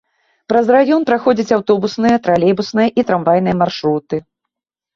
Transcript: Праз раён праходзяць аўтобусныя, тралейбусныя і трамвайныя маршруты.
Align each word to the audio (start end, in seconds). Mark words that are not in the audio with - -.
Праз 0.53 0.71
раён 0.75 1.05
праходзяць 1.09 1.55
аўтобусныя, 1.59 2.17
тралейбусныя 2.25 2.89
і 2.99 3.07
трамвайныя 3.13 3.55
маршруты. 3.63 4.15